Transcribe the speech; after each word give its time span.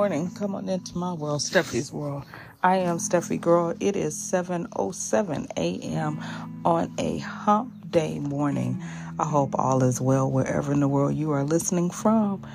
morning. 0.00 0.30
Come 0.30 0.54
on 0.54 0.66
into 0.66 0.96
my 0.96 1.12
world, 1.12 1.42
Steffi's 1.42 1.92
world. 1.92 2.24
I 2.62 2.78
am 2.78 2.96
Steffi 2.96 3.38
Girl. 3.38 3.74
It 3.80 3.96
is 3.96 4.16
7:07 4.16 5.46
a.m. 5.58 6.18
on 6.64 6.90
a 6.96 7.18
hump 7.18 7.90
day 7.90 8.18
morning. 8.18 8.82
I 9.18 9.24
hope 9.24 9.54
all 9.58 9.82
is 9.82 10.00
well 10.00 10.30
wherever 10.30 10.72
in 10.72 10.80
the 10.80 10.88
world 10.88 11.16
you 11.16 11.32
are 11.32 11.44
listening 11.44 11.90
from. 11.90 12.46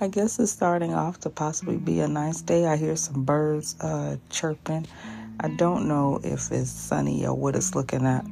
I 0.00 0.06
guess 0.06 0.38
it's 0.38 0.52
starting 0.52 0.94
off 0.94 1.18
to 1.22 1.28
possibly 1.28 1.76
be 1.76 1.98
a 1.98 2.06
nice 2.06 2.40
day. 2.40 2.66
I 2.66 2.76
hear 2.76 2.94
some 2.94 3.24
birds 3.24 3.74
uh, 3.80 4.16
chirping. 4.30 4.86
I 5.40 5.48
don't 5.48 5.88
know 5.88 6.20
if 6.22 6.52
it's 6.52 6.70
sunny 6.70 7.26
or 7.26 7.34
what 7.34 7.56
it's 7.56 7.74
looking 7.74 8.06
at 8.06 8.24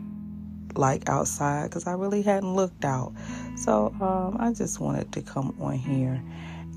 like 0.76 1.08
outside 1.08 1.64
because 1.64 1.88
I 1.88 1.94
really 1.94 2.22
hadn't 2.22 2.54
looked 2.54 2.84
out. 2.84 3.12
So 3.56 3.92
um, 4.00 4.36
I 4.38 4.52
just 4.52 4.78
wanted 4.78 5.10
to 5.14 5.22
come 5.22 5.56
on 5.60 5.72
here 5.74 6.22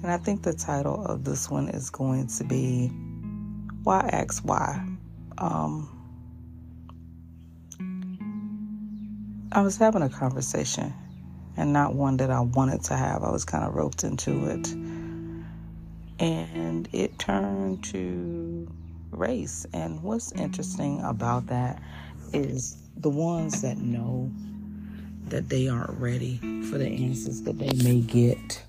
and 0.03 0.11
I 0.11 0.17
think 0.17 0.43
the 0.43 0.53
title 0.53 1.05
of 1.05 1.23
this 1.23 1.49
one 1.49 1.69
is 1.69 1.89
going 1.89 2.27
to 2.27 2.43
be 2.43 2.87
Why 3.83 4.01
Ask 4.11 4.43
Why. 4.43 4.85
Um, 5.37 5.89
I 9.53 9.61
was 9.61 9.77
having 9.77 10.01
a 10.01 10.09
conversation 10.09 10.93
and 11.55 11.71
not 11.71 11.95
one 11.95 12.17
that 12.17 12.29
I 12.31 12.41
wanted 12.41 12.83
to 12.85 12.97
have. 12.97 13.23
I 13.23 13.31
was 13.31 13.45
kind 13.45 13.63
of 13.63 13.75
roped 13.75 14.03
into 14.03 14.45
it. 14.47 14.67
And 16.19 16.89
it 16.91 17.17
turned 17.17 17.85
to 17.85 18.69
race. 19.11 19.65
And 19.71 20.03
what's 20.03 20.33
interesting 20.33 20.99
about 21.01 21.47
that 21.47 21.81
is 22.33 22.77
the 22.97 23.09
ones 23.09 23.61
that 23.61 23.77
know 23.77 24.29
that 25.27 25.47
they 25.47 25.69
aren't 25.69 25.97
ready 25.97 26.39
for 26.69 26.77
the 26.77 26.89
answers 26.89 27.43
that 27.43 27.57
they 27.57 27.71
may 27.83 28.01
get 28.01 28.63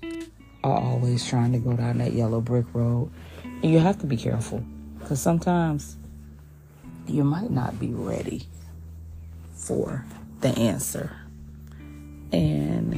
are 0.65 0.81
always 0.81 1.23
trying 1.23 1.51
to 1.51 1.59
go 1.59 1.73
down 1.73 1.99
that 1.99 2.13
yellow 2.13 2.41
brick 2.41 2.65
road. 2.73 3.11
And 3.43 3.65
you 3.65 3.77
have 3.77 3.99
to 3.99 4.07
be 4.07 4.17
careful 4.17 4.65
because 4.99 5.21
sometimes 5.21 5.95
you 7.05 7.23
might 7.23 7.51
not 7.51 7.79
be 7.79 7.93
ready 7.93 8.47
for 9.53 10.03
the 10.41 10.49
answer. 10.49 11.15
And 12.31 12.95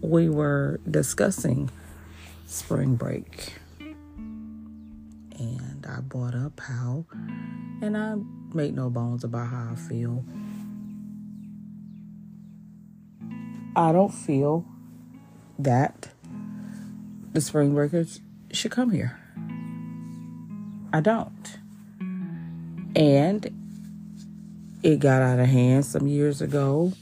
we 0.00 0.28
were 0.28 0.78
discussing 0.88 1.68
spring 2.46 2.94
break. 2.94 3.54
And 3.80 5.84
I 5.84 6.00
brought 6.00 6.36
up 6.36 6.60
how, 6.60 7.06
and 7.80 7.96
I 7.96 8.14
make 8.54 8.72
no 8.72 8.88
bones 8.88 9.24
about 9.24 9.48
how 9.48 9.70
I 9.72 9.74
feel. 9.74 10.24
I 13.74 13.90
don't 13.90 14.14
feel 14.14 14.64
that 15.64 16.08
the 17.32 17.40
spring 17.40 17.74
breakers 17.74 18.20
should 18.52 18.70
come 18.70 18.90
here. 18.90 19.18
I 20.92 21.00
don't. 21.00 21.58
And 22.94 23.50
it 24.82 24.98
got 24.98 25.22
out 25.22 25.38
of 25.38 25.46
hand 25.46 25.86
some 25.86 26.06
years 26.06 26.42
ago. 26.42 26.92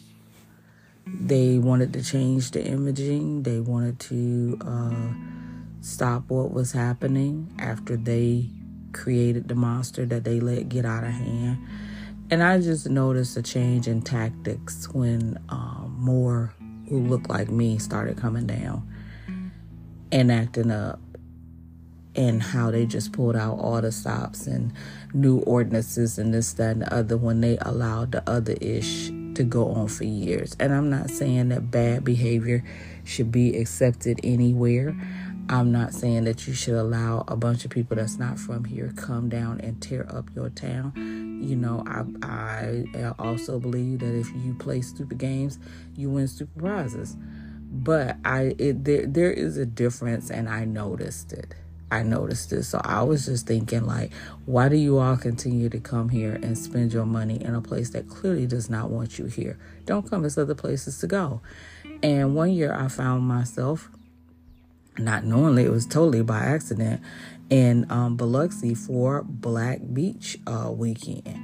They 1.06 1.58
wanted 1.58 1.92
to 1.94 2.05
change 2.05 2.53
the 2.53 2.64
imaging. 2.64 3.42
They 3.42 3.58
wanted 3.58 3.98
to 4.00 4.58
uh, 4.64 5.12
stop 5.81 6.28
what 6.28 6.53
was 6.53 6.72
happening 6.72 7.53
after 7.58 7.97
they 7.97 8.48
created 8.92 9.48
the 9.48 9.55
monster 9.55 10.06
that 10.06 10.25
they 10.25 10.38
let 10.38 10.69
get 10.69 10.84
out 10.84 11.05
of 11.05 11.11
hand. 11.11 11.58
And 12.31 12.44
I 12.44 12.61
just 12.61 12.88
noticed 12.88 13.36
a 13.36 13.42
change 13.42 13.88
in 13.88 14.03
tactics 14.03 14.88
when 14.91 15.36
um, 15.48 15.97
more 15.99 16.54
who 16.91 16.99
looked 16.99 17.31
like 17.31 17.49
me 17.49 17.78
started 17.78 18.19
coming 18.19 18.47
down 18.47 18.87
and 20.12 20.31
acting 20.31 20.71
up 20.71 20.99
and 22.17 22.43
how 22.43 22.71
they 22.71 22.84
just 22.84 23.12
pulled 23.12 23.37
out 23.37 23.59
all 23.59 23.81
the 23.81 23.93
stops 23.93 24.49
and 24.49 24.73
new 25.15 25.39
ordinances 25.41 26.19
and 26.19 26.34
this, 26.34 26.53
that, 26.55 26.73
and 26.73 26.83
the 26.83 26.93
other 26.93 27.17
when 27.17 27.41
they 27.41 27.56
allowed 27.62 28.11
the 28.11 28.29
other 28.29 28.55
ish 28.61 29.06
to 29.34 29.45
go 29.45 29.71
on 29.71 29.87
for 29.87 30.03
years. 30.03 30.56
And 30.59 30.75
I'm 30.75 30.91
not 30.91 31.09
saying 31.09 31.50
that 31.50 31.71
bad 31.71 32.05
behavior 32.05 32.65
should 33.05 33.31
be 33.31 33.56
accepted 33.56 34.19
anywhere. 34.25 34.97
I'm 35.49 35.71
not 35.71 35.95
saying 35.95 36.25
that 36.25 36.49
you 36.49 36.55
should 36.55 36.75
allow 36.75 37.25
a 37.29 37.37
bunch 37.37 37.65
of 37.65 37.71
people 37.71 37.97
that's 37.97 38.19
not 38.19 38.39
from 38.39 38.65
here 38.65 38.93
come 38.97 39.29
down 39.29 39.61
and 39.61 39.81
tear 39.81 40.06
up 40.12 40.29
your 40.34 40.50
town. 40.50 41.30
You 41.41 41.56
know, 41.56 41.83
I 41.87 42.05
I 42.23 43.12
also 43.19 43.59
believe 43.59 44.01
that 44.01 44.15
if 44.15 44.28
you 44.45 44.55
play 44.55 44.83
stupid 44.83 45.19
games, 45.19 45.59
you 45.97 46.11
win 46.11 46.28
stupid 46.28 46.59
prizes. 46.59 47.17
But 47.73 48.17
I 48.25 48.55
it 48.59 48.84
there 48.84 49.06
there 49.06 49.33
is 49.33 49.56
a 49.56 49.67
difference 49.67 50.31
and 50.31 50.49
I 50.49 50.65
noticed 50.65 51.33
it. 51.33 51.55
I 51.93 52.03
noticed 52.03 52.53
it. 52.53 52.65
So 52.65 52.81
I 52.84 53.03
was 53.03 53.27
just 53.27 53.47
thinking 53.47 53.84
like, 53.84 54.12
why 54.47 54.69
do 54.69 54.77
you 54.77 54.99
all 54.99 55.17
continue 55.17 55.69
to 55.71 55.81
come 55.81 56.09
here 56.09 56.34
and 56.34 56.56
spend 56.56 56.93
your 56.93 57.06
money 57.06 57.43
in 57.43 57.55
a 57.55 57.61
place 57.61 57.91
that 57.91 58.09
clearly 58.09 58.47
does 58.47 58.71
not 58.71 58.91
want 58.91 59.19
you 59.19 59.27
here? 59.27 59.59
Don't 59.87 60.09
come 60.09 60.29
to 60.29 60.41
other 60.41 60.55
places 60.55 60.99
to 60.99 61.06
go. 61.06 61.41
And 62.03 62.34
one 62.37 62.53
year 62.53 62.73
I 62.73 62.89
found 62.89 63.25
myself 63.25 63.89
not 64.99 65.25
knowingly, 65.25 65.65
it 65.65 65.71
was 65.71 65.87
totally 65.87 66.23
by 66.23 66.41
accident, 66.41 67.01
in 67.49 67.91
um, 67.91 68.17
Biloxi 68.17 68.75
for 68.75 69.23
Black 69.25 69.81
Beach 69.93 70.39
uh, 70.47 70.71
weekend. 70.73 71.39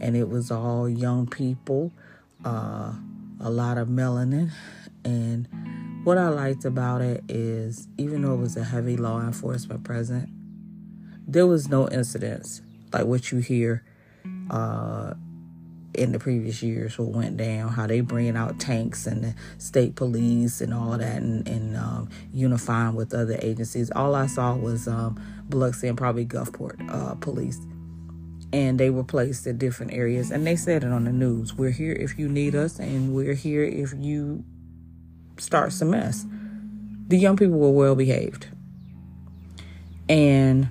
And 0.00 0.16
it 0.16 0.28
was 0.28 0.50
all 0.50 0.88
young 0.88 1.26
people, 1.26 1.92
uh, 2.44 2.92
a 3.40 3.50
lot 3.50 3.78
of 3.78 3.88
melanin. 3.88 4.50
And 5.04 5.48
what 6.04 6.18
I 6.18 6.28
liked 6.28 6.64
about 6.64 7.00
it 7.00 7.22
is, 7.28 7.86
even 7.96 8.22
though 8.22 8.34
it 8.34 8.38
was 8.38 8.56
a 8.56 8.64
heavy 8.64 8.96
law 8.96 9.20
enforcement 9.20 9.84
present, 9.84 10.28
there 11.26 11.46
was 11.46 11.68
no 11.68 11.88
incidents 11.88 12.62
like 12.92 13.04
what 13.04 13.30
you 13.30 13.38
hear 13.38 13.84
uh, 14.50 15.14
in 15.94 16.12
the 16.12 16.18
previous 16.18 16.62
years 16.62 16.98
what 16.98 17.08
went 17.08 17.36
down, 17.36 17.68
how 17.68 17.86
they 17.86 18.00
bringing 18.00 18.36
out 18.36 18.58
tanks 18.58 19.06
and 19.06 19.24
the 19.24 19.34
state 19.58 19.94
police 19.94 20.60
and 20.60 20.72
all 20.72 20.96
that 20.96 21.16
and, 21.16 21.46
and 21.46 21.76
um, 21.76 22.08
unifying 22.32 22.94
with 22.94 23.12
other 23.12 23.38
agencies. 23.42 23.90
All 23.90 24.14
I 24.14 24.26
saw 24.26 24.54
was 24.54 24.88
um, 24.88 25.20
Biloxi 25.48 25.88
and 25.88 25.98
probably 25.98 26.24
Gulfport 26.24 26.90
uh, 26.90 27.14
police. 27.16 27.58
And 28.54 28.78
they 28.78 28.90
were 28.90 29.04
placed 29.04 29.46
in 29.46 29.58
different 29.58 29.92
areas. 29.92 30.30
And 30.30 30.46
they 30.46 30.56
said 30.56 30.84
it 30.84 30.92
on 30.92 31.04
the 31.04 31.12
news. 31.12 31.54
We're 31.54 31.70
here 31.70 31.92
if 31.92 32.18
you 32.18 32.28
need 32.28 32.54
us, 32.54 32.78
and 32.78 33.14
we're 33.14 33.34
here 33.34 33.64
if 33.64 33.94
you 33.96 34.44
start 35.38 35.72
some 35.72 35.90
mess. 35.90 36.26
The 37.08 37.16
young 37.16 37.36
people 37.36 37.58
were 37.58 37.70
well 37.70 37.94
behaved. 37.94 38.48
And 40.08 40.68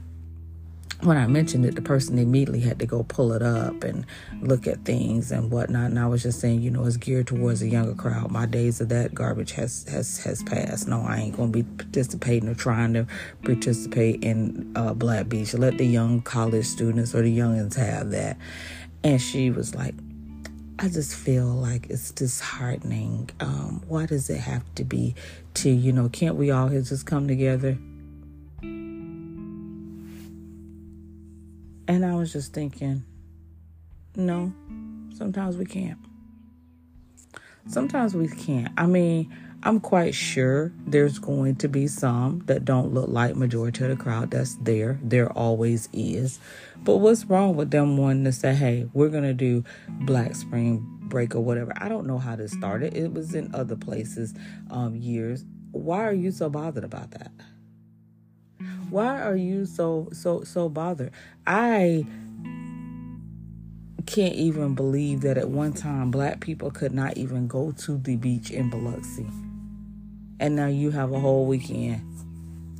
when 1.03 1.17
I 1.17 1.27
mentioned 1.27 1.65
it, 1.65 1.75
the 1.75 1.81
person 1.81 2.17
immediately 2.19 2.59
had 2.59 2.79
to 2.79 2.85
go 2.85 3.03
pull 3.03 3.33
it 3.33 3.41
up 3.41 3.83
and 3.83 4.05
look 4.41 4.67
at 4.67 4.85
things 4.85 5.31
and 5.31 5.51
whatnot. 5.51 5.85
And 5.85 5.99
I 5.99 6.07
was 6.07 6.23
just 6.23 6.39
saying, 6.39 6.61
you 6.61 6.69
know, 6.69 6.85
it's 6.85 6.97
geared 6.97 7.27
towards 7.27 7.61
a 7.61 7.67
younger 7.67 7.95
crowd. 7.95 8.31
My 8.31 8.45
days 8.45 8.81
of 8.81 8.89
that 8.89 9.13
garbage 9.13 9.51
has 9.53 9.85
has 9.89 10.23
has 10.23 10.43
passed. 10.43 10.87
No, 10.87 11.01
I 11.01 11.17
ain't 11.17 11.37
gonna 11.37 11.51
be 11.51 11.63
participating 11.63 12.49
or 12.49 12.55
trying 12.55 12.93
to 12.93 13.07
participate 13.43 14.23
in 14.23 14.71
uh, 14.75 14.93
Black 14.93 15.27
Beach. 15.27 15.53
Let 15.53 15.77
the 15.77 15.85
young 15.85 16.21
college 16.21 16.65
students 16.65 17.15
or 17.15 17.21
the 17.23 17.35
youngins 17.35 17.75
have 17.75 18.11
that. 18.11 18.37
And 19.03 19.19
she 19.19 19.49
was 19.49 19.73
like, 19.73 19.95
I 20.77 20.87
just 20.89 21.15
feel 21.15 21.45
like 21.45 21.89
it's 21.89 22.11
disheartening. 22.11 23.29
Um, 23.39 23.81
why 23.87 24.05
does 24.05 24.29
it 24.29 24.39
have 24.39 24.63
to 24.75 24.83
be 24.83 25.15
to, 25.55 25.69
you 25.69 25.91
know, 25.91 26.09
can't 26.09 26.35
we 26.35 26.51
all 26.51 26.69
just 26.69 27.05
come 27.05 27.27
together? 27.27 27.77
And 31.91 32.05
I 32.05 32.15
was 32.15 32.31
just 32.31 32.53
thinking, 32.53 33.03
no, 34.15 34.53
sometimes 35.13 35.57
we 35.57 35.65
can't. 35.65 35.99
Sometimes 37.67 38.15
we 38.15 38.29
can't. 38.29 38.71
I 38.77 38.85
mean, 38.85 39.29
I'm 39.61 39.81
quite 39.81 40.15
sure 40.15 40.71
there's 40.87 41.19
going 41.19 41.57
to 41.57 41.67
be 41.67 41.87
some 41.87 42.43
that 42.45 42.63
don't 42.63 42.93
look 42.93 43.09
like 43.09 43.35
majority 43.35 43.83
of 43.83 43.89
the 43.89 44.01
crowd 44.01 44.31
that's 44.31 44.55
there. 44.61 45.01
There 45.03 45.29
always 45.33 45.89
is. 45.91 46.39
But 46.77 46.99
what's 46.99 47.25
wrong 47.25 47.57
with 47.57 47.71
them 47.71 47.97
wanting 47.97 48.23
to 48.23 48.31
say, 48.31 48.55
hey, 48.55 48.87
we're 48.93 49.09
going 49.09 49.23
to 49.23 49.33
do 49.33 49.65
Black 49.89 50.33
Spring 50.35 50.87
Break 51.01 51.35
or 51.35 51.41
whatever? 51.41 51.73
I 51.75 51.89
don't 51.89 52.07
know 52.07 52.19
how 52.19 52.37
this 52.37 52.53
started. 52.53 52.95
It 52.95 53.11
was 53.11 53.35
in 53.35 53.53
other 53.53 53.75
places 53.75 54.33
um, 54.69 54.95
years. 54.95 55.43
Why 55.71 56.05
are 56.05 56.13
you 56.13 56.31
so 56.31 56.49
bothered 56.49 56.85
about 56.85 57.11
that? 57.11 57.33
Why 58.91 59.21
are 59.21 59.37
you 59.37 59.65
so 59.65 60.09
so 60.11 60.43
so 60.43 60.67
bothered? 60.67 61.13
I 61.47 62.05
can't 64.05 64.35
even 64.35 64.75
believe 64.75 65.21
that 65.21 65.37
at 65.37 65.47
one 65.47 65.71
time 65.71 66.11
black 66.11 66.41
people 66.41 66.71
could 66.71 66.91
not 66.91 67.15
even 67.15 67.47
go 67.47 67.71
to 67.71 67.97
the 67.97 68.17
beach 68.17 68.51
in 68.51 68.69
Biloxi. 68.69 69.25
And 70.41 70.57
now 70.57 70.67
you 70.67 70.91
have 70.91 71.13
a 71.13 71.19
whole 71.21 71.45
weekend 71.45 72.05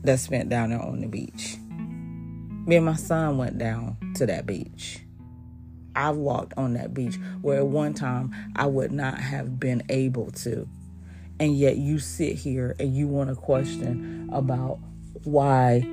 that's 0.03 0.23
spent 0.23 0.49
down 0.49 0.71
there 0.71 0.81
on 0.81 0.99
the 0.99 1.07
beach. 1.07 1.55
Me 2.67 2.75
and 2.75 2.85
my 2.85 2.97
son 2.97 3.37
went 3.37 3.57
down 3.57 3.95
to 4.15 4.25
that 4.25 4.45
beach. 4.45 4.99
I've 5.95 6.17
walked 6.17 6.53
on 6.57 6.73
that 6.73 6.93
beach 6.93 7.15
where 7.41 7.59
at 7.59 7.67
one 7.67 7.93
time 7.93 8.35
I 8.57 8.65
would 8.65 8.91
not 8.91 9.17
have 9.17 9.61
been 9.61 9.81
able 9.87 10.29
to. 10.31 10.67
And 11.39 11.57
yet 11.57 11.77
you 11.77 11.99
sit 11.99 12.35
here 12.35 12.75
and 12.81 12.93
you 12.93 13.07
want 13.07 13.29
to 13.29 13.35
question 13.37 14.29
about 14.33 14.77
why 15.23 15.85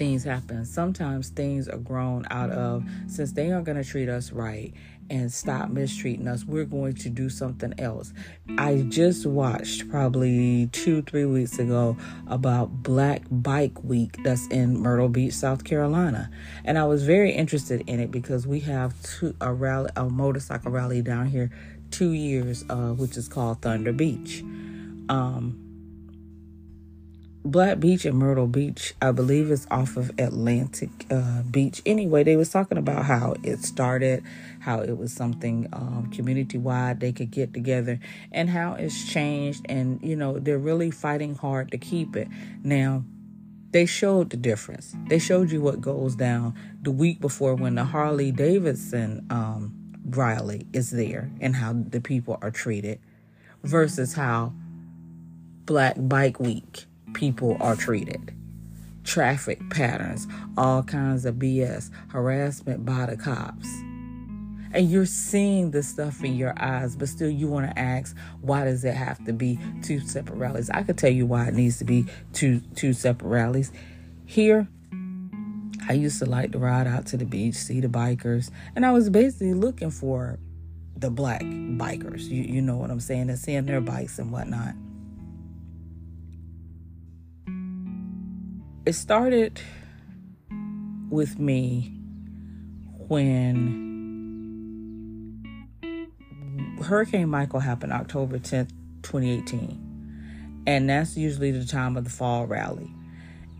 things 0.00 0.24
happen. 0.24 0.64
Sometimes 0.64 1.28
things 1.28 1.68
are 1.68 1.76
grown 1.76 2.24
out 2.30 2.48
of 2.48 2.82
since 3.06 3.32
they 3.32 3.52
aren't 3.52 3.66
going 3.66 3.76
to 3.76 3.84
treat 3.84 4.08
us 4.08 4.32
right 4.32 4.72
and 5.10 5.30
stop 5.30 5.68
mistreating 5.68 6.26
us, 6.26 6.46
we're 6.46 6.64
going 6.64 6.94
to 6.94 7.10
do 7.10 7.28
something 7.28 7.74
else. 7.78 8.14
I 8.56 8.86
just 8.88 9.26
watched 9.26 9.90
probably 9.90 10.68
two, 10.72 11.02
three 11.02 11.26
weeks 11.26 11.58
ago 11.58 11.98
about 12.28 12.82
Black 12.82 13.24
Bike 13.30 13.84
Week 13.84 14.16
that's 14.24 14.46
in 14.46 14.78
Myrtle 14.78 15.10
Beach, 15.10 15.34
South 15.34 15.64
Carolina. 15.64 16.30
And 16.64 16.78
I 16.78 16.86
was 16.86 17.04
very 17.04 17.32
interested 17.32 17.82
in 17.86 18.00
it 18.00 18.10
because 18.10 18.46
we 18.46 18.60
have 18.60 18.94
two, 19.02 19.36
a 19.42 19.52
rally, 19.52 19.90
a 19.96 20.04
motorcycle 20.04 20.70
rally 20.70 21.02
down 21.02 21.26
here 21.26 21.50
two 21.90 22.12
years, 22.12 22.64
uh, 22.70 22.94
which 22.94 23.18
is 23.18 23.28
called 23.28 23.60
Thunder 23.60 23.92
Beach. 23.92 24.40
Um, 25.10 25.69
Black 27.44 27.80
Beach 27.80 28.04
and 28.04 28.18
Myrtle 28.18 28.46
Beach, 28.46 28.92
I 29.00 29.12
believe 29.12 29.50
is 29.50 29.66
off 29.70 29.96
of 29.96 30.10
Atlantic 30.18 30.90
uh, 31.10 31.40
Beach. 31.42 31.80
Anyway, 31.86 32.22
they 32.22 32.36
was 32.36 32.50
talking 32.50 32.76
about 32.76 33.06
how 33.06 33.34
it 33.42 33.64
started, 33.64 34.22
how 34.60 34.80
it 34.80 34.98
was 34.98 35.10
something 35.10 35.66
um, 35.72 36.10
community 36.14 36.58
wide 36.58 37.00
they 37.00 37.12
could 37.12 37.30
get 37.30 37.54
together, 37.54 37.98
and 38.30 38.50
how 38.50 38.74
it's 38.74 39.10
changed. 39.10 39.64
And 39.70 40.00
you 40.02 40.16
know 40.16 40.38
they're 40.38 40.58
really 40.58 40.90
fighting 40.90 41.34
hard 41.34 41.70
to 41.70 41.78
keep 41.78 42.14
it. 42.14 42.28
Now, 42.62 43.04
they 43.70 43.86
showed 43.86 44.28
the 44.30 44.36
difference. 44.36 44.94
They 45.08 45.18
showed 45.18 45.50
you 45.50 45.62
what 45.62 45.80
goes 45.80 46.16
down 46.16 46.54
the 46.82 46.90
week 46.90 47.22
before 47.22 47.54
when 47.54 47.74
the 47.74 47.84
Harley 47.84 48.32
Davidson 48.32 49.26
um, 49.30 49.74
rally 50.10 50.66
is 50.74 50.90
there, 50.90 51.30
and 51.40 51.56
how 51.56 51.72
the 51.72 52.02
people 52.02 52.38
are 52.42 52.50
treated, 52.50 53.00
versus 53.62 54.12
how 54.12 54.52
Black 55.64 55.94
Bike 55.96 56.38
Week 56.38 56.84
people 57.14 57.56
are 57.60 57.76
treated. 57.76 58.34
Traffic 59.04 59.58
patterns, 59.70 60.26
all 60.56 60.82
kinds 60.82 61.24
of 61.24 61.36
BS, 61.36 61.90
harassment 62.08 62.84
by 62.84 63.06
the 63.06 63.16
cops. 63.16 63.66
And 64.72 64.88
you're 64.88 65.06
seeing 65.06 65.72
this 65.72 65.88
stuff 65.88 66.22
in 66.22 66.36
your 66.36 66.54
eyes, 66.56 66.94
but 66.94 67.08
still 67.08 67.30
you 67.30 67.48
want 67.48 67.68
to 67.68 67.78
ask, 67.78 68.16
why 68.40 68.64
does 68.64 68.84
it 68.84 68.94
have 68.94 69.24
to 69.24 69.32
be 69.32 69.58
two 69.82 70.00
separate 70.00 70.36
rallies? 70.36 70.70
I 70.70 70.84
could 70.84 70.96
tell 70.96 71.10
you 71.10 71.26
why 71.26 71.48
it 71.48 71.54
needs 71.54 71.78
to 71.78 71.84
be 71.84 72.06
two 72.32 72.60
two 72.76 72.92
separate 72.92 73.28
rallies. 73.28 73.72
Here, 74.26 74.68
I 75.88 75.94
used 75.94 76.20
to 76.20 76.26
like 76.26 76.52
to 76.52 76.58
ride 76.58 76.86
out 76.86 77.06
to 77.06 77.16
the 77.16 77.24
beach, 77.24 77.56
see 77.56 77.80
the 77.80 77.88
bikers, 77.88 78.50
and 78.76 78.86
I 78.86 78.92
was 78.92 79.10
basically 79.10 79.54
looking 79.54 79.90
for 79.90 80.38
the 80.96 81.10
black 81.10 81.42
bikers. 81.42 82.28
You 82.28 82.42
you 82.42 82.62
know 82.62 82.76
what 82.76 82.92
I'm 82.92 83.00
saying? 83.00 83.28
And 83.28 83.38
seeing 83.38 83.66
their 83.66 83.80
bikes 83.80 84.20
and 84.20 84.30
whatnot. 84.30 84.74
It 88.86 88.94
started 88.94 89.60
with 91.10 91.38
me 91.38 91.92
when 93.08 93.90
Hurricane 96.82 97.28
Michael 97.28 97.60
happened 97.60 97.92
October 97.92 98.38
10th, 98.38 98.70
2018. 99.02 100.62
And 100.66 100.88
that's 100.88 101.16
usually 101.16 101.50
the 101.50 101.64
time 101.64 101.96
of 101.96 102.04
the 102.04 102.10
fall 102.10 102.46
rally. 102.46 102.90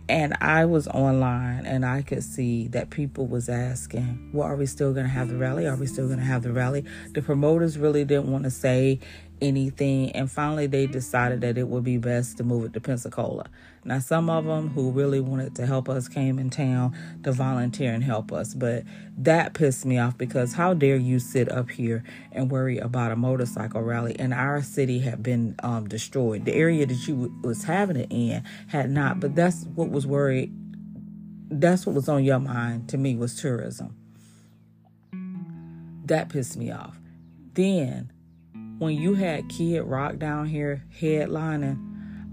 And 0.09 0.35
I 0.41 0.65
was 0.65 0.87
online 0.87 1.65
and 1.65 1.85
I 1.85 2.01
could 2.01 2.23
see 2.23 2.67
that 2.69 2.89
people 2.89 3.27
was 3.27 3.47
asking, 3.47 4.31
well, 4.33 4.47
are 4.47 4.55
we 4.55 4.65
still 4.65 4.93
going 4.93 5.05
to 5.05 5.11
have 5.11 5.29
the 5.29 5.37
rally? 5.37 5.67
Are 5.67 5.75
we 5.75 5.87
still 5.87 6.07
going 6.07 6.19
to 6.19 6.25
have 6.25 6.43
the 6.43 6.51
rally? 6.51 6.83
The 7.13 7.21
promoters 7.21 7.77
really 7.77 8.03
didn't 8.03 8.31
want 8.31 8.43
to 8.43 8.51
say 8.51 8.99
anything. 9.41 10.11
And 10.11 10.31
finally, 10.31 10.67
they 10.67 10.87
decided 10.87 11.41
that 11.41 11.57
it 11.57 11.67
would 11.67 11.83
be 11.83 11.97
best 11.97 12.37
to 12.37 12.43
move 12.43 12.65
it 12.65 12.73
to 12.73 12.79
Pensacola. 12.79 13.45
Now, 13.83 13.99
some 13.99 14.29
of 14.29 14.45
them 14.45 14.69
who 14.69 14.91
really 14.91 15.19
wanted 15.19 15.55
to 15.55 15.65
help 15.65 15.89
us 15.89 16.07
came 16.07 16.37
in 16.37 16.51
town 16.51 16.95
to 17.23 17.31
volunteer 17.31 17.91
and 17.93 18.03
help 18.03 18.31
us. 18.31 18.53
But 18.53 18.83
that 19.17 19.53
pissed 19.53 19.85
me 19.85 19.97
off 19.97 20.17
because 20.17 20.53
how 20.53 20.75
dare 20.75 20.97
you 20.97 21.19
sit 21.19 21.51
up 21.51 21.71
here 21.71 22.03
and 22.31 22.51
worry 22.51 22.77
about 22.77 23.11
a 23.11 23.15
motorcycle 23.15 23.81
rally? 23.81 24.15
And 24.19 24.33
our 24.33 24.61
city 24.61 24.99
had 24.99 25.23
been 25.23 25.55
um, 25.63 25.89
destroyed. 25.89 26.45
The 26.45 26.53
area 26.53 26.85
that 26.85 27.07
you 27.07 27.33
was 27.43 27.63
having 27.63 27.95
it 27.95 28.07
in 28.11 28.43
had 28.67 28.91
not. 28.91 29.19
But 29.19 29.35
that's 29.35 29.65
what 29.75 29.89
was 29.89 30.05
worried. 30.05 30.53
That's 31.49 31.85
what 31.85 31.95
was 31.95 32.07
on 32.07 32.23
your 32.23 32.39
mind 32.39 32.87
to 32.89 32.97
me 32.97 33.15
was 33.15 33.41
tourism. 33.41 33.97
That 36.05 36.29
pissed 36.29 36.55
me 36.55 36.71
off. 36.71 36.99
Then 37.53 38.11
when 38.81 38.97
you 38.97 39.13
had 39.13 39.47
Kid 39.47 39.83
Rock 39.83 40.17
down 40.17 40.47
here 40.47 40.83
headlining, 40.99 41.77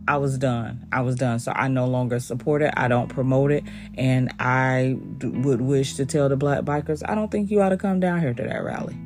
I 0.08 0.16
was 0.16 0.38
done. 0.38 0.86
I 0.90 1.02
was 1.02 1.14
done. 1.16 1.40
So 1.40 1.52
I 1.54 1.68
no 1.68 1.84
longer 1.84 2.20
support 2.20 2.62
it. 2.62 2.72
I 2.74 2.88
don't 2.88 3.08
promote 3.08 3.52
it. 3.52 3.64
And 3.98 4.32
I 4.40 4.96
d- 5.18 5.28
would 5.28 5.60
wish 5.60 5.96
to 5.96 6.06
tell 6.06 6.30
the 6.30 6.38
black 6.38 6.60
bikers, 6.60 7.02
I 7.06 7.14
don't 7.14 7.30
think 7.30 7.50
you 7.50 7.60
ought 7.60 7.68
to 7.68 7.76
come 7.76 8.00
down 8.00 8.22
here 8.22 8.32
to 8.32 8.42
that 8.42 8.64
rally. 8.64 8.96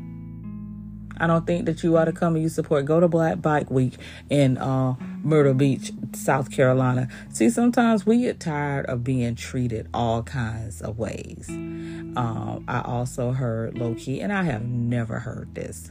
I 1.17 1.27
don't 1.27 1.45
think 1.45 1.67
that 1.67 1.83
you 1.83 1.97
ought 1.97 2.05
to 2.05 2.13
come 2.13 2.37
and 2.37 2.45
you 2.45 2.49
support. 2.49 2.85
Go 2.85 3.01
to 3.01 3.09
Black 3.09 3.43
Bike 3.43 3.73
Week 3.73 3.95
in 4.31 4.57
uh, 4.59 4.95
Myrtle 5.25 5.55
Beach, 5.55 5.91
South 6.15 6.53
Carolina. 6.53 7.09
See, 7.31 7.51
sometimes 7.51 8.07
we 8.07 8.21
get 8.21 8.39
tired 8.39 8.87
of 8.87 9.03
being 9.03 9.35
treated 9.35 9.89
all 9.93 10.23
kinds 10.23 10.81
of 10.81 10.97
ways. 10.97 11.47
Um, 11.49 12.65
I 12.69 12.83
also 12.83 13.33
heard 13.33 13.77
low 13.77 13.95
key, 13.97 14.21
and 14.21 14.33
I 14.33 14.45
have 14.45 14.65
never 14.65 15.19
heard 15.19 15.57
this 15.57 15.91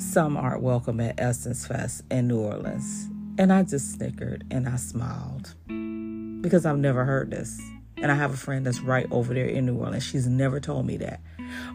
some 0.00 0.36
aren't 0.36 0.62
welcome 0.62 1.00
at 1.00 1.18
Essence 1.18 1.66
Fest 1.66 2.02
in 2.10 2.28
New 2.28 2.40
Orleans. 2.40 3.08
And 3.38 3.52
I 3.52 3.62
just 3.62 3.92
snickered 3.92 4.44
and 4.50 4.68
I 4.68 4.76
smiled 4.76 5.54
because 6.42 6.64
I've 6.66 6.78
never 6.78 7.04
heard 7.04 7.30
this. 7.30 7.60
And 7.96 8.12
I 8.12 8.14
have 8.14 8.32
a 8.32 8.36
friend 8.36 8.64
that's 8.64 8.80
right 8.80 9.06
over 9.10 9.34
there 9.34 9.46
in 9.46 9.66
New 9.66 9.76
Orleans. 9.76 10.04
She's 10.04 10.26
never 10.26 10.60
told 10.60 10.86
me 10.86 10.96
that. 10.98 11.20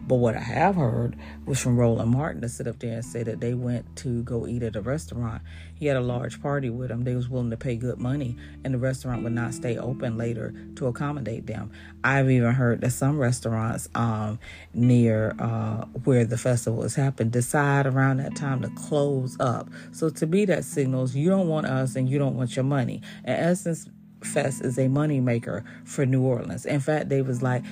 But 0.08 0.16
what 0.16 0.36
I 0.36 0.42
have 0.42 0.76
heard 0.76 1.16
was 1.46 1.60
from 1.60 1.78
Roland 1.78 2.12
Martin 2.12 2.42
to 2.42 2.50
sit 2.50 2.68
up 2.68 2.80
there 2.80 2.96
and 2.96 3.06
say 3.06 3.24
that 3.24 3.40
they 3.40 3.54
went 3.54 3.96
to 3.98 4.24
go 4.24 4.48
eat 4.48 4.64
at 4.64 4.76
a 4.76 4.82
restaurant. 4.82 5.42
He 5.76 5.88
had 5.88 5.98
a 5.98 6.02
large 6.02 6.42
party 6.42 6.70
with 6.70 6.90
them. 6.90 7.04
They 7.04 7.16
was 7.16 7.30
willing 7.30 7.50
to 7.50 7.58
pay 7.58 7.76
good 7.76 7.98
money, 7.98 8.38
and 8.64 8.74
the 8.74 8.78
restaurant 8.78 9.24
would 9.24 9.34
not 9.34 9.54
stay 9.54 9.78
open 9.78 10.18
later 10.18 10.54
to 10.76 10.88
accommodate 10.88 11.48
them. 11.48 11.72
I've 12.04 12.30
even 12.30 12.54
heard 12.54 12.82
that 12.82 12.92
some 12.92 13.18
restaurants 13.18 13.90
um, 13.96 14.40
near 14.74 15.36
uh, 15.40 15.86
where 16.04 16.26
the 16.26 16.38
festival 16.38 16.84
is 16.84 16.96
happening 16.96 17.30
decide 17.32 17.86
around 17.86 18.18
that 18.18 18.36
time 18.36 18.62
to 18.62 18.70
close 18.70 19.38
up. 19.40 19.70
So 19.92 20.10
to 20.10 20.26
me, 20.26 20.46
that 20.46 20.64
signals 20.64 21.16
you 21.16 21.30
don't 21.30 21.48
want 21.48 21.66
us 21.68 21.96
and 21.96 22.10
you 22.10 22.18
don't 22.18 22.36
want 22.36 22.56
your 22.56 22.66
money. 22.66 23.02
In 23.26 23.34
essence, 23.34 23.90
Fest 24.26 24.64
is 24.64 24.78
a 24.78 24.88
moneymaker 24.88 25.64
for 25.86 26.06
New 26.06 26.22
Orleans. 26.22 26.66
In 26.66 26.80
fact, 26.80 27.10
they 27.10 27.22
was 27.22 27.42
like, 27.42 27.64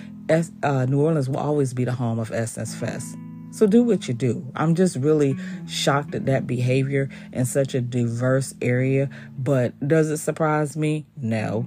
uh, 0.64 0.86
New 0.86 1.02
Orleans 1.02 1.30
will 1.30 1.38
always 1.38 1.74
be 1.74 1.86
the 1.86 1.94
home 1.94 2.20
of 2.20 2.32
Essence 2.32 2.76
Fest. 2.76 3.16
So 3.52 3.68
do 3.68 3.84
what 3.84 4.08
you 4.08 4.14
do. 4.14 4.50
I'm 4.56 4.76
just 4.76 4.96
really 4.96 5.36
shocked 5.68 6.16
at 6.16 6.26
that 6.26 6.48
behavior 6.48 7.10
in 7.34 7.46
such 7.46 7.76
a 7.76 7.82
diverse 7.82 8.56
area. 8.62 9.10
But 9.38 9.88
does 9.88 10.10
it 10.10 10.18
surprise 10.18 10.78
me? 10.78 11.06
No, 11.18 11.66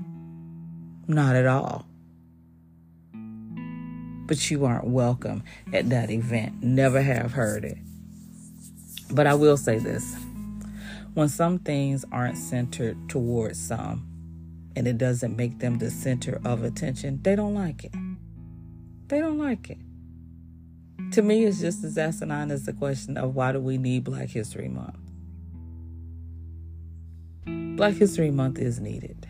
not 1.06 1.36
at 1.36 1.46
all. 1.46 1.86
But 4.26 4.50
you 4.50 4.64
aren't 4.64 4.86
welcome 4.86 5.44
at 5.74 5.90
that 5.90 6.10
event. 6.10 6.62
Never 6.62 7.02
have 7.02 7.32
heard 7.32 7.64
it. 7.64 7.76
But 9.10 9.26
I 9.26 9.34
will 9.34 9.58
say 9.58 9.78
this 9.78 10.16
when 11.12 11.28
some 11.28 11.58
things 11.58 12.04
aren't 12.10 12.38
centered 12.38 12.96
towards 13.08 13.60
some, 13.60 14.13
and 14.76 14.86
it 14.88 14.98
doesn't 14.98 15.36
make 15.36 15.58
them 15.58 15.78
the 15.78 15.90
center 15.90 16.40
of 16.44 16.62
attention, 16.64 17.20
they 17.22 17.36
don't 17.36 17.54
like 17.54 17.84
it. 17.84 17.94
They 19.08 19.20
don't 19.20 19.38
like 19.38 19.70
it. 19.70 19.78
To 21.12 21.22
me, 21.22 21.44
it's 21.44 21.60
just 21.60 21.84
as 21.84 21.96
asinine 21.96 22.50
as 22.50 22.64
the 22.66 22.72
question 22.72 23.16
of 23.16 23.34
why 23.34 23.52
do 23.52 23.60
we 23.60 23.78
need 23.78 24.04
Black 24.04 24.28
History 24.30 24.68
Month? 24.68 24.96
Black 27.76 27.94
History 27.94 28.30
Month 28.30 28.58
is 28.58 28.80
needed. 28.80 29.26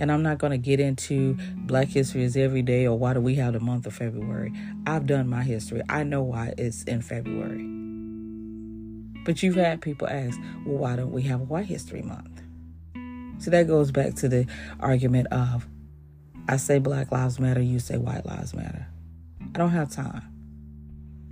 And 0.00 0.12
I'm 0.12 0.22
not 0.22 0.38
going 0.38 0.52
to 0.52 0.58
get 0.58 0.78
into 0.78 1.36
Black 1.56 1.88
History 1.88 2.22
is 2.22 2.36
every 2.36 2.62
day 2.62 2.86
or 2.86 2.96
why 2.96 3.14
do 3.14 3.20
we 3.20 3.34
have 3.36 3.54
the 3.54 3.60
month 3.60 3.86
of 3.86 3.94
February. 3.94 4.52
I've 4.86 5.06
done 5.06 5.28
my 5.28 5.42
history. 5.42 5.82
I 5.88 6.04
know 6.04 6.22
why 6.22 6.54
it's 6.56 6.84
in 6.84 7.02
February. 7.02 7.77
But 9.28 9.42
you've 9.42 9.56
had 9.56 9.82
people 9.82 10.08
ask, 10.08 10.40
well, 10.64 10.78
why 10.78 10.96
don't 10.96 11.12
we 11.12 11.20
have 11.24 11.42
a 11.42 11.44
White 11.44 11.66
History 11.66 12.00
Month? 12.00 12.40
So 13.36 13.50
that 13.50 13.66
goes 13.66 13.90
back 13.90 14.14
to 14.14 14.28
the 14.30 14.46
argument 14.80 15.26
of 15.26 15.66
I 16.48 16.56
say 16.56 16.78
Black 16.78 17.12
Lives 17.12 17.38
Matter, 17.38 17.60
you 17.60 17.78
say 17.78 17.98
White 17.98 18.24
Lives 18.24 18.54
Matter. 18.54 18.86
I 19.42 19.58
don't 19.58 19.68
have 19.68 19.90
time. 19.90 20.22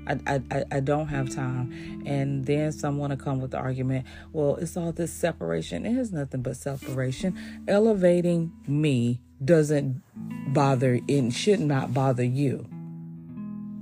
I, 0.06 0.42
I, 0.50 0.64
I 0.72 0.80
don't 0.80 1.08
have 1.08 1.34
time. 1.34 2.02
And 2.04 2.44
then 2.44 2.70
someone 2.70 3.08
to 3.08 3.16
come 3.16 3.40
with 3.40 3.52
the 3.52 3.58
argument, 3.58 4.04
well, 4.30 4.56
it's 4.56 4.76
all 4.76 4.92
this 4.92 5.10
separation. 5.10 5.86
It 5.86 5.96
is 5.96 6.12
nothing 6.12 6.42
but 6.42 6.58
separation. 6.58 7.34
Elevating 7.66 8.52
me 8.66 9.22
doesn't 9.42 10.02
bother 10.52 11.00
and 11.08 11.32
should 11.32 11.60
not 11.60 11.94
bother 11.94 12.24
you. 12.24 12.66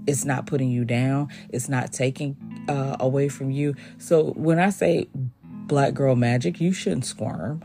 It's 0.07 0.25
not 0.25 0.47
putting 0.47 0.71
you 0.71 0.85
down. 0.85 1.31
It's 1.49 1.69
not 1.69 1.93
taking 1.93 2.37
uh, 2.69 2.97
away 3.01 3.29
from 3.29 3.51
you. 3.51 3.75
So 3.99 4.33
when 4.33 4.59
I 4.59 4.71
say 4.71 5.09
black 5.67 5.95
girl 5.95 6.17
magic, 6.17 6.61
you 6.61 6.73
shouldn't 6.73 7.07
squirm. 7.07 7.65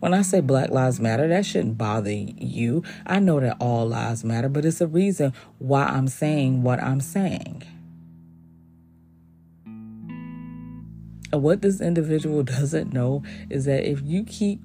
When 0.00 0.14
I 0.14 0.22
say 0.22 0.40
Black 0.40 0.70
Lives 0.70 0.98
Matter, 0.98 1.28
that 1.28 1.44
shouldn't 1.44 1.76
bother 1.76 2.10
you. 2.10 2.82
I 3.06 3.18
know 3.18 3.38
that 3.38 3.58
all 3.60 3.86
lives 3.86 4.24
matter, 4.24 4.48
but 4.48 4.64
it's 4.64 4.80
a 4.80 4.86
reason 4.86 5.34
why 5.58 5.84
I'm 5.84 6.08
saying 6.08 6.62
what 6.62 6.82
I'm 6.82 7.00
saying. 7.00 7.64
And 11.32 11.42
what 11.42 11.60
this 11.60 11.82
individual 11.82 12.42
doesn't 12.44 12.94
know 12.94 13.22
is 13.50 13.66
that 13.66 13.88
if 13.88 14.00
you 14.02 14.24
keep 14.24 14.62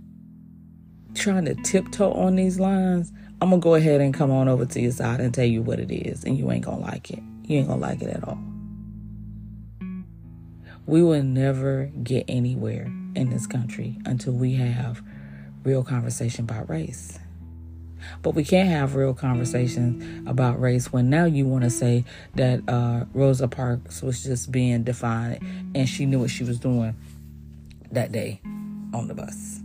trying 1.15 1.45
to 1.45 1.55
tiptoe 1.55 2.13
on 2.13 2.35
these 2.35 2.57
lines, 2.57 3.11
I'm 3.41 3.49
gonna 3.49 3.61
go 3.61 3.75
ahead 3.75 4.01
and 4.01 4.13
come 4.13 4.31
on 4.31 4.47
over 4.47 4.65
to 4.65 4.81
your 4.81 4.91
side 4.91 5.19
and 5.19 5.33
tell 5.33 5.45
you 5.45 5.61
what 5.61 5.79
it 5.79 5.93
is, 5.93 6.23
and 6.23 6.37
you 6.37 6.49
ain't 6.51 6.65
gonna 6.65 6.81
like 6.81 7.11
it. 7.11 7.19
You 7.43 7.59
ain't 7.59 7.67
gonna 7.67 7.81
like 7.81 8.01
it 8.01 8.07
at 8.07 8.23
all. 8.23 8.39
We 10.87 11.01
will 11.01 11.23
never 11.23 11.91
get 12.03 12.25
anywhere 12.27 12.91
in 13.15 13.29
this 13.29 13.47
country 13.47 13.97
until 14.05 14.33
we 14.33 14.53
have 14.55 15.01
real 15.63 15.83
conversation 15.83 16.45
about 16.45 16.69
race. 16.69 17.19
But 18.21 18.35
we 18.35 18.43
can't 18.43 18.69
have 18.69 18.95
real 18.95 19.13
conversation 19.13 20.25
about 20.27 20.61
race 20.61 20.93
when 20.93 21.09
now 21.09 21.25
you 21.25 21.45
want 21.45 21.63
to 21.63 21.69
say 21.69 22.05
that 22.35 22.61
uh, 22.67 23.05
Rosa 23.13 23.47
Parks 23.47 24.01
was 24.01 24.23
just 24.23 24.51
being 24.51 24.83
defined 24.83 25.75
and 25.75 25.89
she 25.89 26.05
knew 26.05 26.19
what 26.19 26.29
she 26.29 26.43
was 26.43 26.59
doing 26.59 26.95
that 27.91 28.11
day 28.11 28.41
on 28.93 29.07
the 29.07 29.15
bus. 29.15 29.61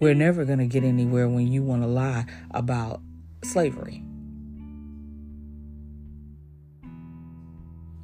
We're 0.00 0.14
never 0.14 0.46
going 0.46 0.60
to 0.60 0.66
get 0.66 0.82
anywhere 0.82 1.28
when 1.28 1.46
you 1.46 1.62
want 1.62 1.82
to 1.82 1.86
lie 1.86 2.24
about 2.52 3.02
slavery. 3.44 4.02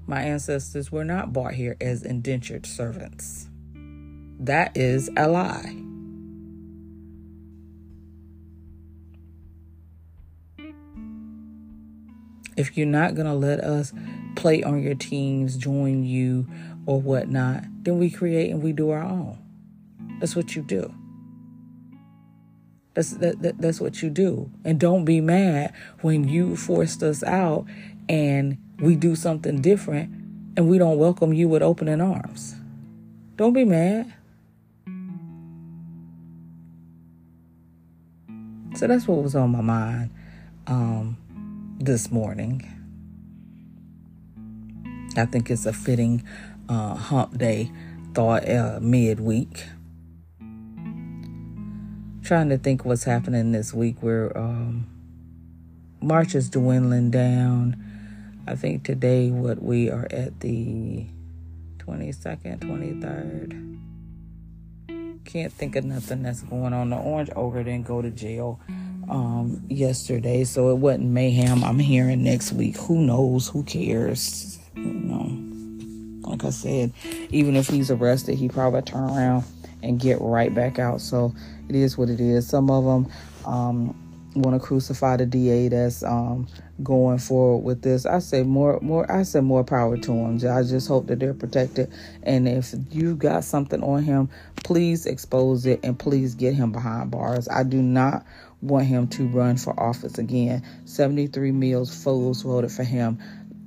My 0.07 0.21
ancestors 0.21 0.93
were 0.93 1.05
not 1.05 1.33
brought 1.33 1.55
here 1.55 1.75
as 1.81 2.03
indentured 2.03 2.67
servants. 2.67 3.49
That 4.39 4.77
is 4.77 5.11
a 5.17 5.27
lie. 5.27 5.75
If 12.59 12.77
you're 12.77 12.87
not 12.87 13.15
going 13.15 13.27
to 13.27 13.35
let 13.35 13.61
us 13.61 13.95
play 14.37 14.63
on 14.63 14.83
your 14.83 14.95
teams, 14.95 15.57
join 15.57 16.05
you, 16.05 16.47
or 16.85 17.01
whatnot, 17.01 17.65
then 17.83 17.99
we 17.99 18.11
create 18.11 18.51
and 18.51 18.63
we 18.63 18.73
do 18.73 18.91
our 18.91 19.03
own. 19.03 19.39
That's 20.21 20.37
what 20.37 20.55
you 20.55 20.63
do. 20.63 20.95
That's 22.97 23.11
that, 23.19 23.43
that, 23.43 23.59
that's 23.59 23.79
what 23.79 24.03
you 24.03 24.09
do. 24.09 24.51
And 24.65 24.81
don't 24.81 25.05
be 25.05 25.21
mad 25.21 25.75
when 26.01 26.27
you 26.27 26.57
forced 26.57 27.03
us 27.03 27.23
out 27.23 27.67
and 28.09 28.57
we 28.81 28.97
do 28.97 29.15
something 29.15 29.61
different 29.61 30.11
and 30.57 30.67
we 30.67 30.79
don't 30.79 30.97
welcome 30.97 31.35
you 31.35 31.47
with 31.47 31.63
opening 31.63 32.01
arms. 32.01 32.55
Don't 33.37 33.53
be 33.53 33.67
mad. 33.67 34.15
So 38.77 38.87
that's 38.87 39.07
what 39.07 39.23
was 39.23 39.37
on 39.37 39.51
my 39.51 39.61
mind 39.61 40.11
um, 40.67 41.19
this 41.79 42.11
morning. 42.11 42.67
I 45.19 45.27
think 45.27 45.51
it's 45.51 45.67
a 45.67 45.73
fitting 45.75 46.25
uh, 46.71 46.95
hump 46.95 47.37
day 47.37 47.71
thought 48.15 48.49
uh, 48.49 48.79
midweek 48.81 49.67
trying 52.27 52.49
to 52.49 52.59
think 52.59 52.85
what's 52.85 53.05
happening 53.05 53.53
this 53.53 53.73
week 53.73 53.95
where 54.01 54.37
um, 54.37 54.85
March 56.03 56.35
is 56.35 56.51
dwindling 56.51 57.09
down. 57.13 57.77
I 58.49 58.57
think 58.57 58.83
today, 58.85 59.31
what 59.31 59.63
we 59.63 59.91
are 59.91 60.09
at 60.11 60.41
the 60.41 61.07
22nd, 61.79 62.59
23rd. 62.59 63.79
Can't 65.25 65.53
think 65.53 65.77
of 65.77 65.85
nothing 65.85 66.25
that's 66.25 66.43
going 66.43 66.73
on. 66.73 66.91
The 66.91 66.97
Orange 66.97 67.31
Ogre 67.37 67.63
didn't 67.63 67.87
go 67.87 68.03
to 68.03 68.11
jail 68.11 68.59
um, 69.09 69.65
yesterday, 69.69 70.43
so 70.43 70.71
it 70.71 70.79
wasn't 70.79 71.05
mayhem. 71.05 71.63
I'm 71.63 71.79
hearing 71.79 72.25
next 72.25 72.53
week. 72.53 72.77
Who 72.77 73.03
knows? 73.03 73.49
Who 73.49 73.63
cares? 73.63 74.59
You 74.75 74.83
know, 74.83 76.29
like 76.29 76.45
I 76.45 76.51
said, 76.51 76.93
even 77.31 77.55
if 77.55 77.69
he's 77.69 77.91
arrested, 77.91 78.37
he 78.37 78.49
probably 78.49 78.83
turn 78.83 79.05
around 79.11 79.45
and 79.87 80.01
get 80.01 80.21
right 80.21 80.55
back 80.55 80.79
out. 80.79 81.01
So 81.01 81.35
it 81.69 81.75
is 81.75 81.97
what 81.97 82.09
it 82.09 82.21
is. 82.21 82.47
Some 82.49 82.71
of 82.71 82.85
them 82.85 83.13
um, 83.45 83.95
want 84.35 84.61
to 84.61 84.65
crucify 84.65 85.17
the 85.17 85.27
DA 85.27 85.69
that's 85.69 86.03
um, 86.03 86.47
going 86.83 87.19
forward 87.19 87.65
with 87.65 87.83
this. 87.83 88.07
I 88.07 88.19
say 88.19 88.43
more, 88.43 88.79
more. 88.81 89.11
I 89.11 89.23
say 89.23 89.41
more 89.41 89.65
power 89.65 89.97
to 89.97 90.07
them. 90.07 90.35
I 90.37 90.63
just 90.63 90.89
hope 90.89 91.07
that 91.07 91.21
they're 91.21 91.35
protected. 91.35 91.93
And 92.23 92.49
if 92.49 92.75
you 92.91 93.17
got 93.17 93.45
something 93.45 93.83
on 93.83 94.03
him, 94.03 94.29
please 94.65 95.07
expose 95.07 95.67
it 95.67 95.81
and 95.83 95.99
please 95.99 96.35
get 96.35 96.55
him 96.55 96.73
behind 96.73 97.11
bars. 97.11 97.49
I 97.49 97.63
do 97.63 97.81
not 97.81 98.25
want 98.61 98.87
him 98.87 99.07
to 99.09 99.27
run 99.29 99.57
for 99.57 99.79
office 99.79 100.19
again. 100.19 100.63
73 100.85 101.53
Mills 101.53 102.03
fools 102.03 102.43
voted 102.43 102.73
for 102.73 102.85
him 102.85 103.19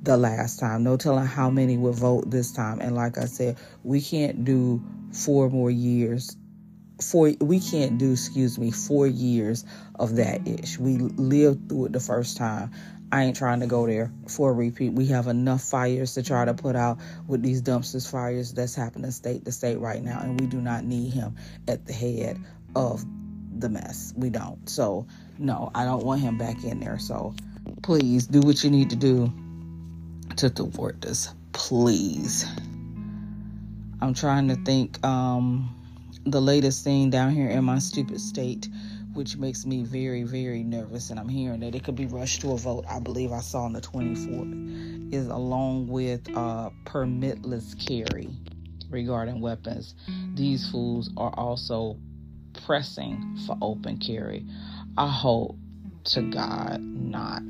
the 0.02 0.18
last 0.18 0.60
time. 0.60 0.84
No 0.84 0.98
telling 0.98 1.26
how 1.26 1.50
many 1.50 1.78
will 1.78 1.94
vote 1.94 2.30
this 2.30 2.52
time. 2.52 2.80
And 2.80 2.96
like 2.96 3.18
I 3.18 3.26
said, 3.26 3.58
we 3.84 4.02
can't 4.02 4.46
do 4.46 4.84
four 5.12 5.50
more 5.50 5.72
years 5.72 6.36
four 7.02 7.32
we 7.40 7.60
can't 7.60 7.98
do 7.98 8.12
excuse 8.12 8.58
me 8.58 8.72
four 8.72 9.08
years 9.08 9.66
of 9.96 10.16
that 10.16 10.48
ish. 10.48 10.78
We 10.78 10.98
lived 10.98 11.70
through 11.70 11.86
it 11.86 11.94
the 11.94 12.00
first 12.00 12.38
time. 12.38 12.72
I 13.12 13.24
ain't 13.24 13.36
trying 13.36 13.62
to 13.62 13.68
go 13.68 13.88
there 13.88 14.12
for 14.28 14.52
a 14.52 14.54
repeat. 14.54 14.94
We 14.94 15.08
have 15.08 15.28
enough 15.28 15.64
fires 15.64 16.14
to 16.14 16.24
try 16.24 16.46
to 16.46 16.54
put 16.54 16.76
out 16.76 17.00
with 17.28 17.42
these 17.42 17.62
dumpsters 17.62 18.10
fires 18.10 18.54
that's 18.54 18.76
happening 18.76 19.10
state 19.12 19.46
to 19.46 19.52
state 19.52 19.80
right 19.80 20.04
now 20.04 20.20
and 20.22 20.40
we 20.40 20.46
do 20.46 20.62
not 20.62 20.84
need 20.84 21.12
him 21.12 21.36
at 21.68 21.86
the 21.86 21.94
head 21.94 22.38
of 22.76 23.04
the 23.58 23.70
mess. 23.70 24.14
We 24.16 24.30
don't. 24.30 24.70
So 24.70 25.08
no 25.38 25.72
i 25.74 25.86
don't 25.86 26.04
want 26.04 26.22
him 26.22 26.38
back 26.38 26.64
in 26.64 26.80
there. 26.80 27.00
So 27.00 27.34
please 27.82 28.28
do 28.28 28.42
what 28.42 28.64
you 28.64 28.70
need 28.70 28.90
to 28.92 28.96
do 28.96 29.34
to 30.38 30.50
thwart 30.50 31.02
this. 31.02 31.34
Please 31.52 32.46
i'm 34.02 34.14
trying 34.14 34.48
to 34.48 34.56
think 34.66 35.04
um 35.06 35.76
the 36.26 36.42
latest 36.42 36.84
thing 36.84 37.10
down 37.10 37.32
here 37.32 37.50
in 37.50 37.64
my 37.64 37.80
stupid 37.80 38.20
state, 38.20 38.68
which 39.14 39.38
makes 39.38 39.66
me 39.66 39.84
very, 39.84 40.24
very 40.24 40.64
nervous. 40.64 41.10
And 41.10 41.20
I'm 41.20 41.30
hearing 41.30 41.60
that 41.62 41.76
it 41.76 41.84
could 41.84 41.96
be 41.96 42.06
rushed 42.06 42.42
to 42.42 42.52
a 42.52 42.58
vote. 42.58 42.86
I 42.90 43.00
believe 43.00 43.32
I 43.32 43.42
saw 43.42 43.64
on 43.64 43.74
the 43.74 43.82
24th, 43.82 45.14
is 45.14 45.28
along 45.28 45.88
with 45.88 46.30
uh, 46.36 46.70
permitless 46.86 47.76
carry 47.86 48.30
regarding 48.90 49.42
weapons. 49.42 49.96
These 50.36 50.70
fools 50.70 51.10
are 51.18 51.34
also 51.36 51.98
pressing 52.66 53.38
for 53.46 53.58
open 53.62 53.98
carry. 53.98 54.46
I 54.98 55.08
hope 55.08 55.56
to 56.06 56.22
God 56.22 56.82
not. 56.82 57.44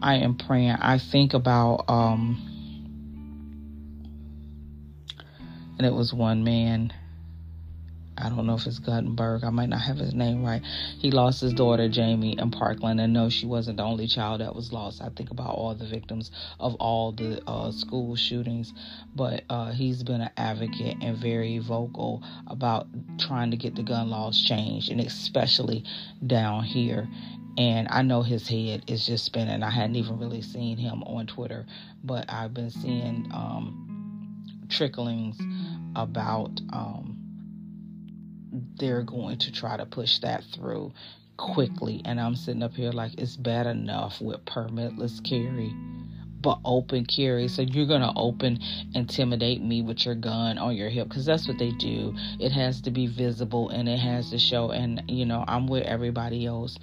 I 0.00 0.16
am 0.16 0.36
praying. 0.36 0.72
I 0.72 0.98
think 0.98 1.32
about 1.32 1.84
um 1.88 2.53
and 5.78 5.86
it 5.86 5.92
was 5.92 6.12
one 6.12 6.44
man. 6.44 6.92
I 8.16 8.28
don't 8.28 8.46
know 8.46 8.54
if 8.54 8.66
it's 8.66 8.78
Guttenberg. 8.78 9.42
I 9.42 9.50
might 9.50 9.68
not 9.68 9.80
have 9.80 9.96
his 9.96 10.14
name 10.14 10.44
right. 10.44 10.62
He 11.00 11.10
lost 11.10 11.40
his 11.40 11.52
daughter 11.52 11.88
Jaime 11.92 12.38
in 12.38 12.50
Parkland, 12.52 13.00
and 13.00 13.12
no, 13.12 13.28
she 13.28 13.44
wasn't 13.44 13.78
the 13.78 13.82
only 13.82 14.06
child 14.06 14.40
that 14.40 14.54
was 14.54 14.72
lost. 14.72 15.02
I 15.02 15.08
think 15.08 15.30
about 15.30 15.54
all 15.56 15.74
the 15.74 15.86
victims 15.86 16.30
of 16.60 16.76
all 16.76 17.10
the 17.10 17.42
uh, 17.48 17.72
school 17.72 18.14
shootings, 18.14 18.72
but 19.16 19.42
uh, 19.50 19.72
he's 19.72 20.04
been 20.04 20.20
an 20.20 20.30
advocate 20.36 20.98
and 21.02 21.16
very 21.18 21.58
vocal 21.58 22.22
about 22.46 22.86
trying 23.18 23.50
to 23.50 23.56
get 23.56 23.74
the 23.74 23.82
gun 23.82 24.10
laws 24.10 24.40
changed, 24.40 24.90
and 24.90 25.00
especially 25.00 25.84
down 26.24 26.62
here. 26.62 27.08
And 27.56 27.88
I 27.90 28.02
know 28.02 28.22
his 28.22 28.48
head 28.48 28.84
is 28.88 29.06
just 29.06 29.24
spinning. 29.24 29.62
I 29.62 29.70
hadn't 29.70 29.96
even 29.96 30.18
really 30.18 30.42
seen 30.42 30.76
him 30.76 31.02
on 31.04 31.26
Twitter, 31.26 31.66
but 32.04 32.26
I've 32.28 32.54
been 32.54 32.70
seeing. 32.70 33.28
Um, 33.32 33.93
tricklings 34.76 35.36
about 35.96 36.60
um, 36.72 37.18
they're 38.76 39.02
going 39.02 39.38
to 39.38 39.52
try 39.52 39.76
to 39.76 39.86
push 39.86 40.18
that 40.20 40.44
through 40.54 40.92
quickly. 41.36 42.00
And 42.04 42.20
I'm 42.20 42.36
sitting 42.36 42.62
up 42.62 42.74
here 42.74 42.92
like 42.92 43.12
it's 43.18 43.36
bad 43.36 43.66
enough 43.66 44.20
with 44.20 44.44
permitless 44.44 45.22
carry, 45.24 45.72
but 46.40 46.58
open 46.64 47.06
carry. 47.06 47.48
So 47.48 47.62
you're 47.62 47.86
going 47.86 48.02
to 48.02 48.12
open 48.16 48.58
intimidate 48.94 49.62
me 49.62 49.82
with 49.82 50.04
your 50.04 50.14
gun 50.14 50.58
on 50.58 50.76
your 50.76 50.88
hip 50.88 51.08
because 51.08 51.26
that's 51.26 51.48
what 51.48 51.58
they 51.58 51.72
do. 51.72 52.14
It 52.38 52.52
has 52.52 52.80
to 52.82 52.90
be 52.90 53.06
visible 53.06 53.70
and 53.70 53.88
it 53.88 53.98
has 53.98 54.30
to 54.30 54.38
show. 54.38 54.70
And, 54.70 55.02
you 55.08 55.26
know, 55.26 55.44
I'm 55.46 55.66
with 55.66 55.84
everybody 55.84 56.46
else. 56.46 56.78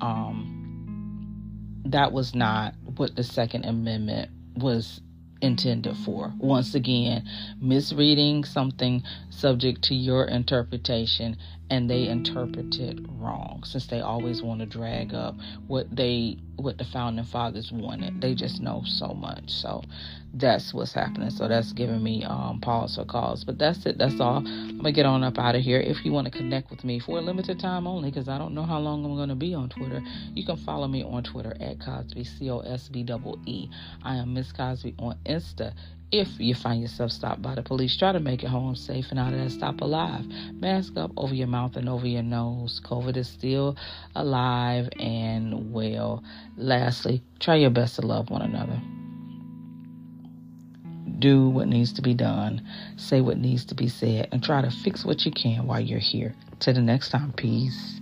Um, 0.00 0.60
that 1.86 2.12
was 2.12 2.34
not 2.34 2.74
what 2.96 3.14
the 3.14 3.22
Second 3.22 3.64
Amendment 3.64 4.30
was 4.56 5.00
intended 5.44 5.96
for. 6.04 6.32
Once 6.38 6.74
again, 6.74 7.24
misreading 7.60 8.44
something 8.44 9.02
subject 9.30 9.82
to 9.84 9.94
your 9.94 10.24
interpretation 10.24 11.36
and 11.70 11.88
they 11.88 12.08
interpret 12.08 12.76
it 12.76 12.98
wrong 13.08 13.62
since 13.64 13.86
they 13.86 14.00
always 14.00 14.42
want 14.42 14.60
to 14.60 14.66
drag 14.66 15.14
up 15.14 15.34
what 15.66 15.86
they 15.94 16.36
what 16.56 16.78
the 16.78 16.84
founding 16.84 17.24
fathers 17.24 17.72
wanted. 17.72 18.20
They 18.20 18.34
just 18.34 18.60
know 18.60 18.82
so 18.84 19.08
much. 19.08 19.50
So 19.50 19.82
that's 20.34 20.74
what's 20.74 20.92
happening. 20.92 21.30
So 21.30 21.48
that's 21.48 21.72
giving 21.72 22.02
me 22.02 22.24
um 22.24 22.60
pause 22.60 22.96
for 22.96 23.04
cause 23.04 23.44
but 23.44 23.58
that's 23.58 23.86
it. 23.86 23.98
That's 23.98 24.20
all. 24.20 24.38
I'm 24.38 24.76
gonna 24.78 24.92
get 24.92 25.06
on 25.06 25.24
up 25.24 25.38
out 25.38 25.54
of 25.54 25.62
here. 25.62 25.80
If 25.80 26.04
you 26.04 26.12
want 26.12 26.26
to 26.26 26.30
connect 26.30 26.70
with 26.70 26.84
me 26.84 27.00
for 27.00 27.18
a 27.18 27.20
limited 27.20 27.58
time 27.58 27.86
only 27.86 28.10
because 28.10 28.28
i 28.28 28.38
don't 28.38 28.54
know 28.54 28.64
how 28.64 28.78
long 28.78 29.04
i'm 29.04 29.16
gonna 29.16 29.34
be 29.34 29.54
on 29.54 29.68
twitter 29.68 30.00
you 30.34 30.44
can 30.44 30.56
follow 30.56 30.86
me 30.86 31.02
on 31.02 31.22
twitter 31.22 31.56
at 31.60 31.80
cosby 31.80 32.24
c-o-s-b-e 32.24 33.70
i 34.02 34.16
am 34.16 34.34
miss 34.34 34.52
cosby 34.52 34.94
on 34.98 35.16
insta 35.34 35.74
if 36.14 36.28
you 36.38 36.54
find 36.54 36.80
yourself 36.80 37.10
stopped 37.10 37.42
by 37.42 37.56
the 37.56 37.62
police, 37.62 37.96
try 37.96 38.12
to 38.12 38.20
make 38.20 38.44
it 38.44 38.48
home 38.48 38.76
safe 38.76 39.06
and 39.10 39.18
out 39.18 39.32
of 39.32 39.40
that 39.40 39.50
stop 39.50 39.80
alive. 39.80 40.24
Mask 40.54 40.96
up 40.96 41.10
over 41.16 41.34
your 41.34 41.48
mouth 41.48 41.74
and 41.74 41.88
over 41.88 42.06
your 42.06 42.22
nose. 42.22 42.80
COVID 42.84 43.16
is 43.16 43.28
still 43.28 43.76
alive 44.14 44.88
and 45.00 45.72
well. 45.72 46.22
Lastly, 46.56 47.20
try 47.40 47.56
your 47.56 47.70
best 47.70 47.96
to 47.96 48.02
love 48.02 48.30
one 48.30 48.42
another. 48.42 48.80
Do 51.18 51.48
what 51.48 51.66
needs 51.66 51.92
to 51.94 52.02
be 52.02 52.14
done, 52.14 52.62
say 52.96 53.20
what 53.20 53.38
needs 53.38 53.64
to 53.66 53.74
be 53.74 53.88
said, 53.88 54.28
and 54.30 54.40
try 54.40 54.62
to 54.62 54.70
fix 54.70 55.04
what 55.04 55.26
you 55.26 55.32
can 55.32 55.66
while 55.66 55.80
you're 55.80 55.98
here. 55.98 56.32
Till 56.60 56.74
the 56.74 56.80
next 56.80 57.08
time, 57.08 57.32
peace. 57.32 58.00